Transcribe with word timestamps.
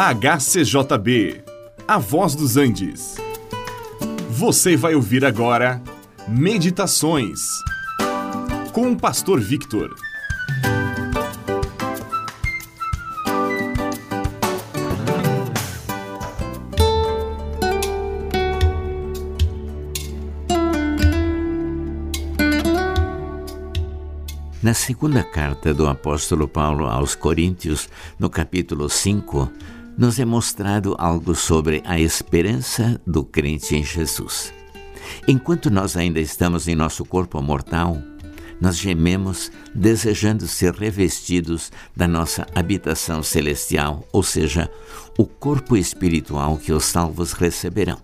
HCJB, 0.00 1.42
A 1.88 1.98
Voz 1.98 2.36
dos 2.36 2.56
Andes. 2.56 3.16
Você 4.30 4.76
vai 4.76 4.94
ouvir 4.94 5.24
agora 5.24 5.82
Meditações 6.28 7.40
com 8.72 8.92
o 8.92 8.96
Pastor 8.96 9.40
Victor. 9.40 9.92
Na 24.62 24.74
segunda 24.74 25.24
carta 25.24 25.74
do 25.74 25.88
apóstolo 25.88 26.46
Paulo 26.46 26.86
aos 26.86 27.16
Coríntios, 27.16 27.88
no 28.16 28.30
capítulo 28.30 28.88
5, 28.88 29.50
nos 29.98 30.20
é 30.20 30.24
mostrado 30.24 30.94
algo 30.96 31.34
sobre 31.34 31.82
a 31.84 31.98
esperança 31.98 33.00
do 33.04 33.24
crente 33.24 33.74
em 33.74 33.82
Jesus. 33.82 34.54
Enquanto 35.26 35.70
nós 35.70 35.96
ainda 35.96 36.20
estamos 36.20 36.68
em 36.68 36.76
nosso 36.76 37.04
corpo 37.04 37.42
mortal, 37.42 38.00
nós 38.60 38.76
gememos 38.76 39.50
desejando 39.74 40.46
ser 40.46 40.72
revestidos 40.72 41.72
da 41.96 42.06
nossa 42.06 42.46
habitação 42.54 43.24
celestial, 43.24 44.06
ou 44.12 44.22
seja, 44.22 44.70
o 45.18 45.26
corpo 45.26 45.76
espiritual 45.76 46.58
que 46.58 46.72
os 46.72 46.84
salvos 46.84 47.32
receberão. 47.32 47.98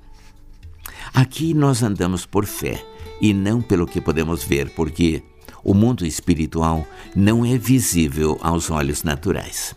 Aqui 1.13 1.55
nós 1.55 1.81
andamos 1.81 2.27
por 2.27 2.45
fé 2.45 2.85
e 3.21 3.33
não 3.33 3.63
pelo 3.63 3.87
que 3.87 4.01
podemos 4.01 4.43
ver, 4.43 4.69
porque 4.71 5.23
o 5.63 5.73
mundo 5.73 6.05
espiritual 6.05 6.85
não 7.15 7.45
é 7.45 7.57
visível 7.57 8.37
aos 8.43 8.69
olhos 8.69 9.05
naturais. 9.05 9.77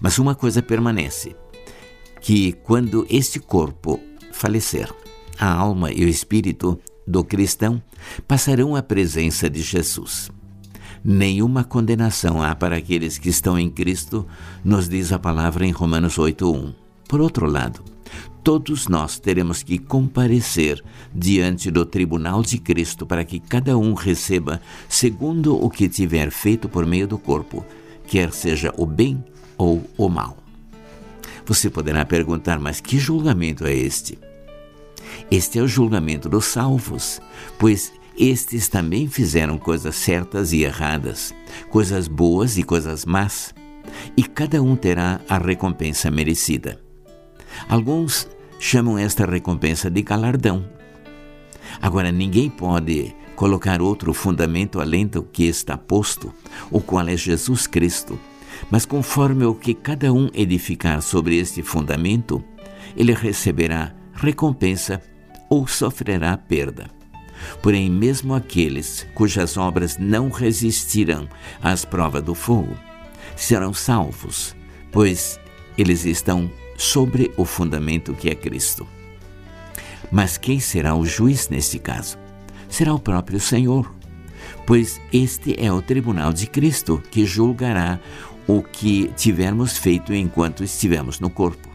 Mas 0.00 0.18
uma 0.18 0.34
coisa 0.34 0.62
permanece: 0.62 1.36
que 2.20 2.52
quando 2.52 3.06
este 3.10 3.38
corpo 3.38 4.00
falecer, 4.32 4.92
a 5.38 5.52
alma 5.52 5.92
e 5.92 6.04
o 6.04 6.08
espírito 6.08 6.78
do 7.06 7.22
cristão 7.22 7.82
passarão 8.26 8.74
à 8.74 8.82
presença 8.82 9.48
de 9.50 9.60
Jesus. 9.62 10.30
Nenhuma 11.04 11.64
condenação 11.64 12.42
há 12.42 12.54
para 12.54 12.76
aqueles 12.76 13.18
que 13.18 13.28
estão 13.28 13.58
em 13.58 13.68
Cristo, 13.68 14.26
nos 14.64 14.88
diz 14.88 15.12
a 15.12 15.18
palavra 15.18 15.66
em 15.66 15.70
Romanos 15.70 16.16
8:1. 16.16 16.72
Por 17.06 17.20
outro 17.20 17.46
lado, 17.46 17.82
todos 18.42 18.88
nós 18.88 19.18
teremos 19.18 19.62
que 19.62 19.78
comparecer 19.78 20.82
diante 21.14 21.70
do 21.70 21.84
tribunal 21.84 22.42
de 22.42 22.58
Cristo 22.58 23.04
para 23.04 23.24
que 23.24 23.38
cada 23.38 23.76
um 23.76 23.92
receba 23.92 24.62
segundo 24.88 25.62
o 25.62 25.68
que 25.68 25.88
tiver 25.88 26.30
feito 26.30 26.70
por 26.70 26.86
meio 26.86 27.06
do 27.06 27.18
corpo, 27.18 27.64
quer 28.06 28.32
seja 28.32 28.72
o 28.78 28.86
bem 28.86 29.22
ou 29.56 29.82
o 29.96 30.08
mal. 30.08 30.36
Você 31.46 31.68
poderá 31.68 32.04
perguntar, 32.04 32.58
mas 32.58 32.80
que 32.80 32.98
julgamento 32.98 33.66
é 33.66 33.74
este? 33.74 34.18
Este 35.30 35.58
é 35.58 35.62
o 35.62 35.68
julgamento 35.68 36.28
dos 36.28 36.46
salvos, 36.46 37.20
pois 37.58 37.92
estes 38.16 38.68
também 38.68 39.08
fizeram 39.08 39.58
coisas 39.58 39.94
certas 39.96 40.52
e 40.52 40.62
erradas, 40.62 41.34
coisas 41.68 42.08
boas 42.08 42.56
e 42.56 42.62
coisas 42.62 43.04
más, 43.04 43.54
e 44.16 44.22
cada 44.22 44.62
um 44.62 44.74
terá 44.76 45.20
a 45.28 45.36
recompensa 45.36 46.10
merecida. 46.10 46.80
Alguns 47.68 48.28
chamam 48.58 48.96
esta 48.96 49.26
recompensa 49.26 49.90
de 49.90 50.02
galardão. 50.02 50.64
Agora, 51.80 52.10
ninguém 52.10 52.48
pode 52.48 53.14
colocar 53.36 53.82
outro 53.82 54.14
fundamento 54.14 54.80
além 54.80 55.06
do 55.06 55.22
que 55.22 55.44
está 55.44 55.76
posto, 55.76 56.32
o 56.70 56.80
qual 56.80 57.06
é 57.08 57.16
Jesus 57.16 57.66
Cristo 57.66 58.18
mas 58.70 58.84
conforme 58.84 59.44
o 59.44 59.54
que 59.54 59.74
cada 59.74 60.12
um 60.12 60.28
edificar 60.34 61.02
sobre 61.02 61.36
este 61.36 61.62
fundamento, 61.62 62.42
ele 62.96 63.12
receberá 63.12 63.94
recompensa 64.14 65.02
ou 65.48 65.66
sofrerá 65.66 66.36
perda. 66.36 66.88
Porém, 67.62 67.90
mesmo 67.90 68.34
aqueles 68.34 69.06
cujas 69.14 69.56
obras 69.56 69.98
não 69.98 70.30
resistirão 70.30 71.28
às 71.62 71.84
provas 71.84 72.22
do 72.22 72.34
fogo 72.34 72.74
serão 73.36 73.74
salvos, 73.74 74.54
pois 74.92 75.38
eles 75.76 76.04
estão 76.04 76.50
sobre 76.76 77.32
o 77.36 77.44
fundamento 77.44 78.14
que 78.14 78.30
é 78.30 78.34
Cristo. 78.34 78.86
Mas 80.10 80.38
quem 80.38 80.60
será 80.60 80.94
o 80.94 81.04
juiz 81.04 81.48
neste 81.48 81.78
caso? 81.78 82.18
Será 82.68 82.94
o 82.94 82.98
próprio 82.98 83.40
Senhor, 83.40 83.92
pois 84.66 85.00
este 85.12 85.54
é 85.58 85.72
o 85.72 85.82
tribunal 85.82 86.32
de 86.32 86.46
Cristo 86.46 87.02
que 87.10 87.24
julgará 87.24 87.98
o 88.46 88.62
que 88.62 89.10
tivermos 89.16 89.76
feito 89.76 90.12
enquanto 90.12 90.64
estivermos 90.64 91.20
no 91.20 91.30
corpo. 91.30 91.68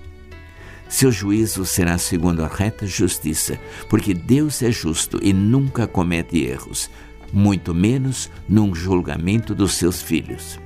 Seu 0.87 1.11
juízo 1.11 1.65
será 1.65 1.97
segundo 1.97 2.43
a 2.43 2.47
reta 2.47 2.87
justiça, 2.87 3.59
porque 3.87 4.13
Deus 4.13 4.61
é 4.63 4.71
justo 4.71 5.19
e 5.21 5.31
nunca 5.31 5.87
comete 5.87 6.43
erros, 6.43 6.89
muito 7.31 7.75
menos 7.75 8.29
num 8.47 8.73
julgamento 8.73 9.53
dos 9.53 9.73
seus 9.73 10.01
filhos. 10.01 10.59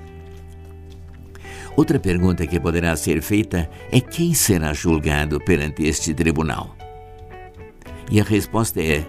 Outra 1.75 2.00
pergunta 2.00 2.46
que 2.46 2.59
poderá 2.59 2.96
ser 2.96 3.22
feita 3.22 3.69
é 3.92 4.00
quem 4.00 4.34
será 4.34 4.74
julgado 4.74 5.40
perante 5.40 5.84
este 5.84 6.13
tribunal? 6.13 6.75
E 8.12 8.22
a 8.22 8.24
resposta 8.24 8.81
é: 8.81 9.06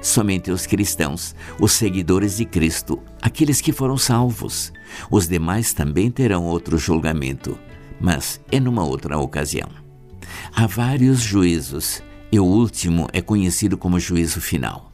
somente 0.00 0.50
os 0.50 0.66
cristãos, 0.66 1.34
os 1.60 1.72
seguidores 1.72 2.36
de 2.36 2.44
Cristo, 2.44 3.00
aqueles 3.20 3.60
que 3.60 3.72
foram 3.72 3.96
salvos. 3.96 4.72
Os 5.10 5.28
demais 5.28 5.72
também 5.72 6.10
terão 6.10 6.44
outro 6.44 6.78
julgamento, 6.78 7.58
mas 8.00 8.40
é 8.50 8.60
numa 8.60 8.84
outra 8.84 9.18
ocasião. 9.18 9.68
Há 10.54 10.66
vários 10.66 11.20
juízos 11.20 12.02
e 12.30 12.38
o 12.38 12.44
último 12.44 13.08
é 13.12 13.20
conhecido 13.20 13.76
como 13.76 13.98
juízo 13.98 14.40
final. 14.40 14.92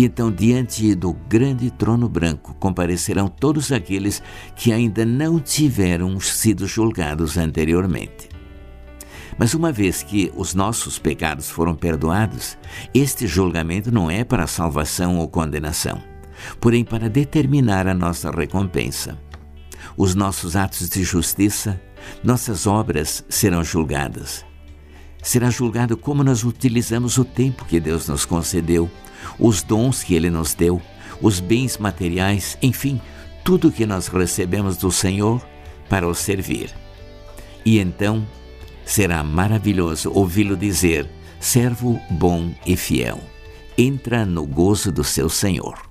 Então, 0.00 0.30
diante 0.30 0.94
do 0.94 1.12
grande 1.12 1.72
trono 1.72 2.08
branco, 2.08 2.54
comparecerão 2.60 3.26
todos 3.26 3.72
aqueles 3.72 4.22
que 4.54 4.72
ainda 4.72 5.04
não 5.04 5.40
tiveram 5.40 6.20
sido 6.20 6.68
julgados 6.68 7.36
anteriormente. 7.36 8.37
Mas 9.38 9.54
uma 9.54 9.70
vez 9.70 10.02
que 10.02 10.32
os 10.36 10.52
nossos 10.52 10.98
pecados 10.98 11.48
foram 11.48 11.74
perdoados, 11.74 12.58
este 12.92 13.26
julgamento 13.26 13.92
não 13.92 14.10
é 14.10 14.24
para 14.24 14.48
salvação 14.48 15.18
ou 15.18 15.28
condenação, 15.28 16.02
porém 16.60 16.84
para 16.84 17.08
determinar 17.08 17.86
a 17.86 17.94
nossa 17.94 18.30
recompensa. 18.30 19.16
Os 19.96 20.14
nossos 20.14 20.56
atos 20.56 20.88
de 20.88 21.04
justiça, 21.04 21.80
nossas 22.22 22.66
obras 22.66 23.24
serão 23.28 23.62
julgadas. 23.62 24.44
Será 25.22 25.50
julgado 25.50 25.96
como 25.96 26.24
nós 26.24 26.42
utilizamos 26.42 27.16
o 27.16 27.24
tempo 27.24 27.64
que 27.64 27.78
Deus 27.78 28.08
nos 28.08 28.24
concedeu, 28.24 28.90
os 29.38 29.62
dons 29.62 30.02
que 30.02 30.14
Ele 30.14 30.30
nos 30.30 30.54
deu, 30.54 30.82
os 31.20 31.38
bens 31.38 31.78
materiais, 31.78 32.58
enfim, 32.60 33.00
tudo 33.44 33.72
que 33.72 33.86
nós 33.86 34.08
recebemos 34.08 34.76
do 34.76 34.90
Senhor 34.90 35.40
para 35.88 36.06
o 36.06 36.14
servir. 36.14 36.70
E 37.64 37.78
então 37.78 38.26
Será 38.88 39.22
maravilhoso 39.22 40.10
ouvi-lo 40.14 40.56
dizer: 40.56 41.06
servo 41.38 42.00
bom 42.08 42.54
e 42.64 42.74
fiel, 42.74 43.20
entra 43.76 44.24
no 44.24 44.46
gozo 44.46 44.90
do 44.90 45.04
seu 45.04 45.28
Senhor. 45.28 45.87